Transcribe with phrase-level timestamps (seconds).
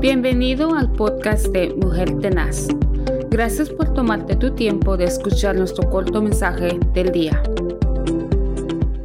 [0.00, 2.68] Bienvenido al podcast de Mujer Tenaz.
[3.28, 7.42] Gracias por tomarte tu tiempo de escuchar nuestro corto mensaje del día.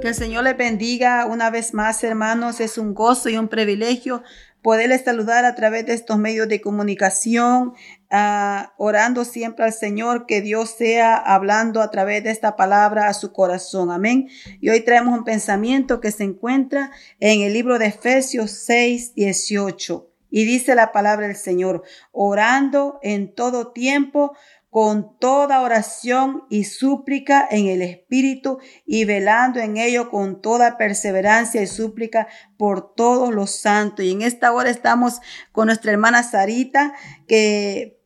[0.00, 2.60] Que el Señor les bendiga una vez más, hermanos.
[2.60, 4.22] Es un gozo y un privilegio
[4.62, 7.72] poderles saludar a través de estos medios de comunicación,
[8.12, 13.14] uh, orando siempre al Señor, que Dios sea hablando a través de esta palabra a
[13.14, 13.90] su corazón.
[13.90, 14.28] Amén.
[14.60, 20.12] Y hoy traemos un pensamiento que se encuentra en el libro de Efesios 6, 18.
[20.36, 24.36] Y dice la palabra del Señor, orando en todo tiempo
[24.68, 31.62] con toda oración y súplica en el Espíritu y velando en ello con toda perseverancia
[31.62, 32.26] y súplica
[32.58, 34.04] por todos los santos.
[34.04, 36.92] Y en esta hora estamos con nuestra hermana Sarita,
[37.26, 37.98] que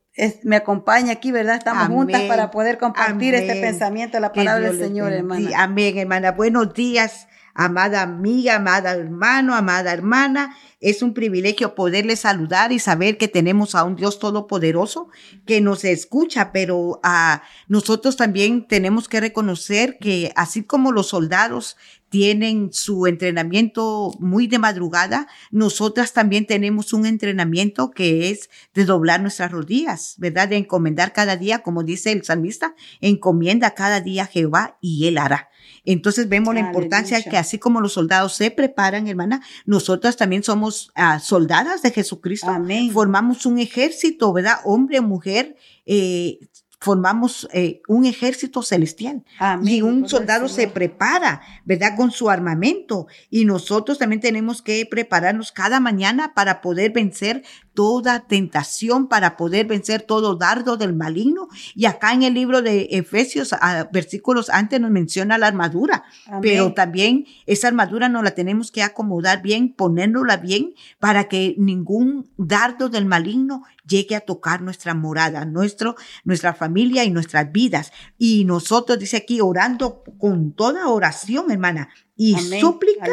[0.43, 1.55] me acompaña aquí, ¿verdad?
[1.55, 5.49] Estamos juntas para poder compartir este pensamiento de la palabra del Señor, hermana.
[5.57, 6.31] Amén, hermana.
[6.31, 10.55] Buenos días, amada amiga, amada hermano, amada hermana.
[10.81, 15.09] Es un privilegio poderle saludar y saber que tenemos a un Dios todopoderoso
[15.45, 21.09] que nos escucha, pero a ah, nosotros también tenemos que reconocer que así como los
[21.09, 21.77] soldados
[22.11, 29.21] tienen su entrenamiento muy de madrugada, nosotras también tenemos un entrenamiento que es de doblar
[29.21, 30.49] nuestras rodillas, ¿verdad?
[30.49, 35.19] De encomendar cada día, como dice el salmista, encomienda cada día a Jehová y él
[35.19, 35.51] hará.
[35.85, 40.70] Entonces vemos la importancia que así como los soldados se preparan, hermana, nosotras también somos
[40.95, 42.49] ah, soldadas de Jesucristo.
[42.49, 42.91] Amén.
[42.91, 44.57] Formamos un ejército, ¿verdad?
[44.65, 45.55] Hombre, mujer,
[45.85, 46.39] eh,
[46.81, 49.23] formamos eh, un ejército celestial.
[49.63, 51.95] Y un soldado se prepara, ¿verdad?
[51.95, 53.05] Con su armamento.
[53.29, 59.65] Y nosotros también tenemos que prepararnos cada mañana para poder vencer toda tentación, para poder
[59.65, 61.47] vencer todo dardo del maligno.
[61.75, 63.55] Y acá en el libro de Efesios,
[63.91, 66.03] versículos antes nos menciona la armadura,
[66.41, 72.29] pero también esa armadura nos la tenemos que acomodar bien, ponérnosla bien para que ningún
[72.37, 77.91] dardo del maligno llegue a tocar nuestra morada, nuestro, nuestra familia y nuestras vidas.
[78.17, 83.07] Y nosotros, dice aquí, orando con toda oración, hermana, y súplica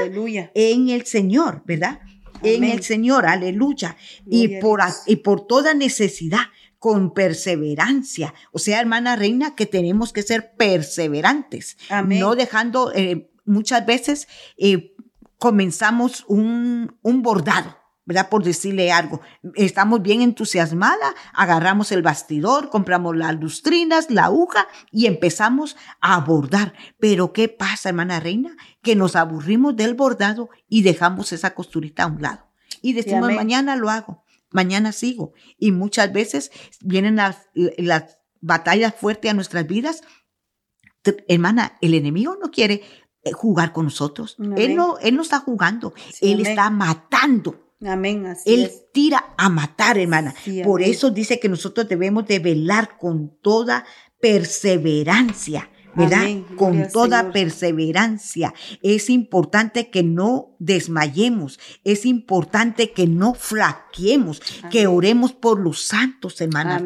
[0.54, 2.00] en el Señor, ¿verdad?
[2.42, 3.96] En el Señor, aleluya.
[4.26, 6.46] y por, y por toda necesidad
[6.78, 8.34] con perseverancia.
[8.52, 14.94] O sea, hermana reina, que tenemos que ser perseverantes, no dejando, eh, muchas veces eh,
[15.38, 17.77] comenzamos un, un bordado
[18.08, 18.30] ¿verdad?
[18.30, 19.20] Por decirle algo.
[19.54, 26.72] Estamos bien entusiasmada, agarramos el bastidor, compramos las lustrinas, la aguja y empezamos a bordar.
[26.98, 28.56] Pero ¿qué pasa, hermana reina?
[28.80, 32.46] Que nos aburrimos del bordado y dejamos esa costurita a un lado.
[32.80, 35.34] Y decimos, mañana lo hago, mañana sigo.
[35.58, 40.00] Y muchas veces vienen las, las batallas fuertes a nuestras vidas.
[41.28, 42.80] Hermana, el enemigo no quiere
[43.22, 44.38] eh, jugar con nosotros.
[44.56, 45.92] Él no, él no está jugando,
[46.22, 48.26] él está matando Amén.
[48.26, 50.34] Así Él tira a matar, hermana.
[50.64, 53.84] Por eso dice que nosotros debemos de velar con toda
[54.20, 56.26] perseverancia ¿verdad?
[56.56, 58.54] Con toda perseverancia.
[58.82, 64.40] Es importante que no desmayemos, es importante que no flaqueemos,
[64.70, 66.84] que oremos por los santos, hermana.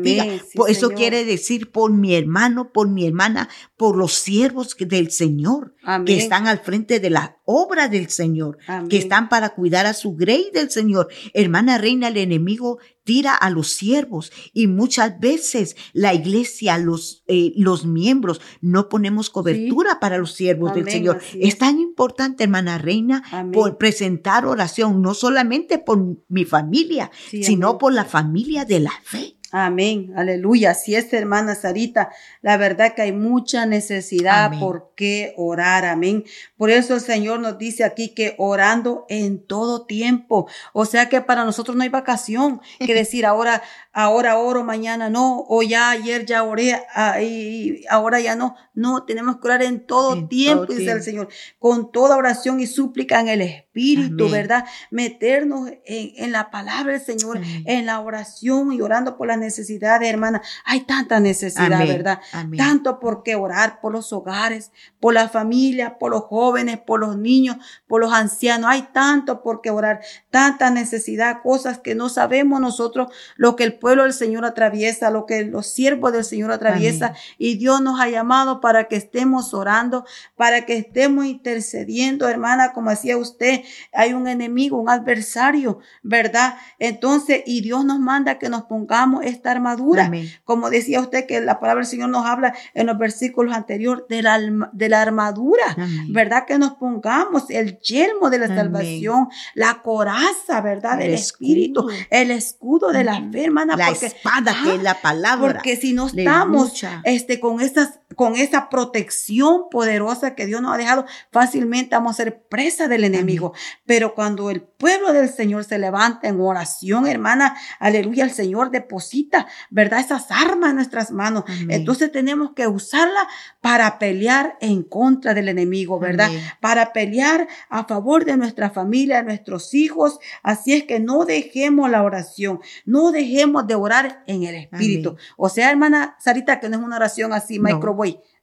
[0.69, 5.75] eso quiere decir por mi hermano, por mi hermana, por los siervos del Señor,
[6.06, 10.15] que están al frente de la obra del Señor, que están para cuidar a su
[10.15, 11.09] grey del Señor.
[11.34, 17.53] Hermana reina, el enemigo tira a los siervos y muchas veces la iglesia, los, eh,
[17.56, 21.20] los miembros, no ponemos cobertura para los siervos del Señor.
[21.34, 21.59] Es.
[21.59, 23.22] tan importante, hermana reina,
[23.53, 29.37] por presentar oración, no solamente por mi familia, sino por la familia de la fe.
[29.55, 30.71] Amén, aleluya.
[30.71, 32.11] Así es, hermana Sarita.
[32.41, 35.85] La verdad que hay mucha necesidad por qué orar.
[35.85, 36.25] Amén.
[36.57, 40.49] Por eso el Señor nos dice aquí que orando en todo tiempo.
[40.73, 42.62] O sea que para nosotros no hay vacación.
[42.83, 43.62] Que decir ahora,
[43.93, 45.45] ahora oro, mañana no.
[45.47, 48.57] O ya ayer ya oré ah, y ahora ya no.
[48.73, 51.29] No, tenemos que orar en todo tiempo, dice el Señor.
[51.59, 54.65] Con toda oración y súplica en el Espíritu, ¿verdad?
[54.91, 60.43] Meternos en, la palabra del Señor, en la oración y orando por las necesidades, hermana.
[60.64, 62.20] Hay tanta necesidad, ¿verdad?
[62.56, 67.17] Tanto por qué orar por los hogares, por la familia, por los jóvenes, por los
[67.17, 67.56] niños,
[67.87, 68.70] por los ancianos.
[68.70, 70.00] Hay tanto por qué orar,
[70.31, 75.26] tanta necesidad, cosas que no sabemos nosotros, lo que el pueblo del Señor atraviesa, lo
[75.26, 77.14] que los siervos del Señor atraviesa.
[77.38, 80.05] Y Dios nos ha llamado para que estemos orando,
[80.37, 83.62] para que estemos intercediendo, hermana, como decía usted,
[83.93, 86.56] hay un enemigo, un adversario, ¿verdad?
[86.79, 90.11] Entonces, y Dios nos manda que nos pongamos esta armadura.
[90.44, 94.23] Como decía usted que la palabra del Señor nos habla en los versículos anteriores de
[94.23, 94.38] la,
[94.73, 95.76] de la armadura,
[96.09, 96.44] ¿verdad?
[96.47, 100.99] Que nos pongamos el yelmo de la salvación, la coraza, ¿verdad?
[100.99, 103.76] del Espíritu, el escudo de la fe, hermana.
[103.76, 105.55] La espada que es la palabra.
[105.55, 110.79] Porque si no estamos este, con esas con esa protección poderosa que Dios nos ha
[110.79, 113.51] dejado, fácilmente vamos a ser presa del enemigo.
[113.87, 119.46] Pero cuando el pueblo del Señor se levanta en oración, hermana, aleluya, el Señor deposita,
[119.70, 120.00] ¿verdad?
[120.00, 121.44] Esas armas en nuestras manos.
[121.69, 123.28] Entonces tenemos que usarla
[123.60, 126.31] para pelear en contra del enemigo, ¿verdad?
[126.60, 130.19] Para pelear a favor de nuestra familia, de nuestros hijos.
[130.43, 135.16] Así es que no dejemos la oración, no dejemos de orar en el Espíritu.
[135.37, 137.94] O sea, hermana Sarita, que no es una oración así, micro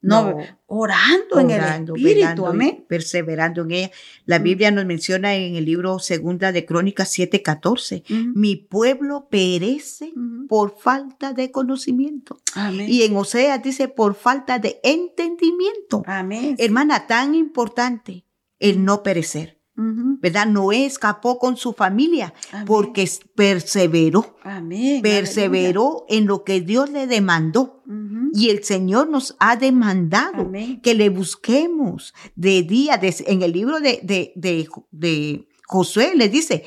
[0.01, 2.85] no, orando, en el Espíritu, amén.
[2.87, 3.91] Perseverando en ella.
[4.25, 8.03] La Biblia nos menciona en el libro Segunda de Crónicas 7:14,
[8.33, 10.13] mi pueblo perece
[10.47, 12.39] por falta de conocimiento.
[12.55, 12.87] Amén.
[12.89, 16.03] Y en Oseas dice por falta de entendimiento.
[16.05, 16.55] Amén.
[16.57, 18.25] Hermana, tan importante
[18.59, 19.59] el no perecer.
[19.81, 20.45] ¿Verdad?
[20.47, 22.33] Noé escapó con su familia
[22.65, 24.35] porque perseveró.
[24.43, 25.01] Amén.
[25.01, 27.81] Perseveró en lo que Dios le demandó.
[28.33, 32.99] Y el Señor nos ha demandado que le busquemos de día.
[33.01, 34.33] en el libro de, de,
[34.91, 36.63] de, Josué le dice,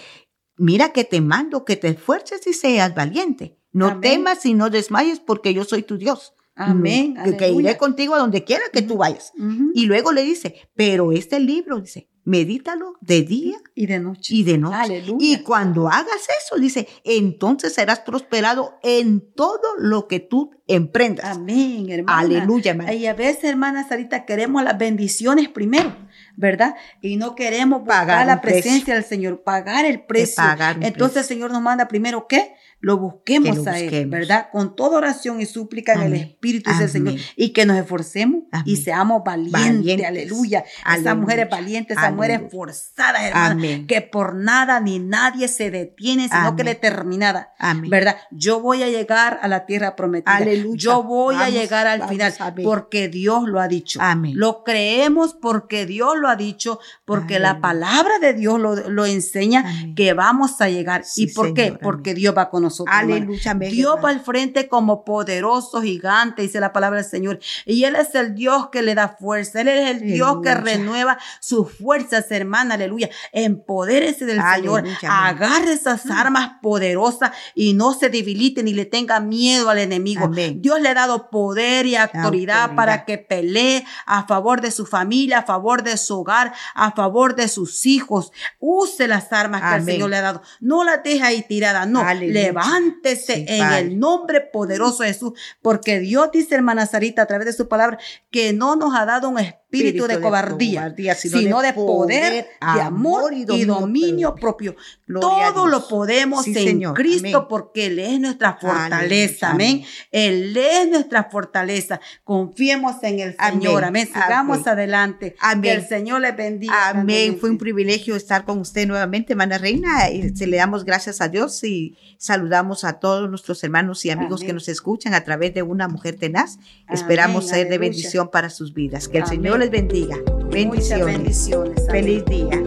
[0.57, 3.59] mira que te mando que te esfuerces y seas valiente.
[3.73, 6.35] No temas y no desmayes porque yo soy tu Dios.
[6.55, 7.17] Amén.
[7.39, 9.33] Que, iré contigo a donde quiera que tú vayas.
[9.75, 14.35] Y luego le dice, pero este libro, dice, medítalo de día y de noche.
[14.35, 15.05] Y de noche.
[15.19, 21.37] Y cuando hagas eso, dice, entonces serás prosperado en todo lo que tú emprendas.
[21.37, 22.19] Amén, hermana.
[22.19, 22.95] Aleluya, hermana.
[22.95, 25.95] Y a veces, hermanas, ahorita queremos las bendiciones primero,
[26.37, 26.75] ¿verdad?
[27.01, 30.43] Y no queremos pagar la presencia del Señor, pagar el precio.
[30.81, 32.55] entonces el Señor nos manda primero, ¿qué?
[32.83, 34.49] lo busquemos a Él, ¿verdad?
[34.51, 38.77] Con toda oración y súplica en el Espíritu del Señor y que nos esforcemos y
[38.77, 40.65] seamos valientes, aleluya.
[40.99, 45.71] Esa mujer es valiente, esa mujer es forzada, hermano, que por nada ni nadie se
[45.71, 47.53] detiene, sino que determinada,
[47.89, 48.17] ¿verdad?
[48.33, 50.37] Yo voy a llegar a la tierra prometida.
[50.37, 50.77] Aleluya.
[50.77, 54.01] Yo voy a llegar al final porque Dios lo ha dicho.
[54.35, 59.65] Lo creemos porque Dios lo ha dicho, porque la palabra de Dios lo, enseña
[59.97, 61.05] que vamos a llegar.
[61.17, 61.73] ¿Y por qué?
[61.81, 62.95] Porque Dios va con nosotros.
[62.97, 63.55] Aleluya.
[63.55, 67.41] Dios va al frente como poderoso gigante, dice la palabra del Señor.
[67.67, 69.61] Y Él es el Dios que le da fuerza.
[69.61, 72.75] Él es el Dios que renueva sus fuerzas, hermana.
[72.75, 73.11] Aleluya.
[73.33, 74.85] Empodérese del Señor.
[75.09, 76.13] Agarre esas mm.
[76.13, 80.31] armas poderosas y no se debilite ni le tenga miedo al enemigo.
[80.55, 85.39] Dios le ha dado poder y autoridad, para que pelee a favor de su familia,
[85.39, 88.33] a favor de su hogar, a favor de sus hijos.
[88.59, 90.43] Use las armas que el Señor le ha dado.
[90.61, 91.89] No las deje ahí tiradas.
[91.89, 97.47] No, levántese en el nombre poderoso de Jesús, porque Dios dice, hermana Sarita, a través
[97.47, 97.99] de su palabra,
[98.31, 103.65] que no nos ha dado un espíritu, de, cobardía, sino, de, poder, de amor y
[103.65, 104.77] dominio, propio.
[105.21, 109.51] Todo lo podemos en Cristo porque Él es nuestra fortaleza.
[109.51, 109.85] Amén.
[110.11, 112.01] Él es nuestra fortaleza.
[112.25, 113.85] Confiemos en el Señor.
[113.85, 114.07] Amén.
[114.07, 115.37] Sigamos adelante.
[115.41, 115.63] Amén.
[115.63, 116.91] Que el Señor le bendiga.
[116.91, 117.39] Amén.
[117.39, 120.11] Fue un privilegio estar con usted nuevamente, hermana Reina.
[120.11, 124.43] Y se le damos gracias a Dios y saludamos a todos nuestros hermanos y amigos
[124.43, 126.59] que nos escuchan a través de una mujer tenaz.
[126.91, 129.09] Esperamos ser de bendición para sus vidas.
[129.09, 130.17] Que el Señor les bendiga.
[130.51, 131.07] Bendiciones.
[131.07, 131.87] bendiciones.
[131.91, 132.63] Feliz día.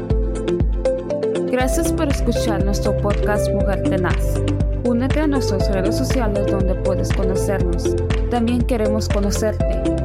[1.52, 4.42] Gracias por escuchar nuestro podcast Mujer Tenaz.
[4.84, 7.96] Únete a nuestras redes sociales donde puedes conocernos.
[8.30, 10.05] También queremos conocerte.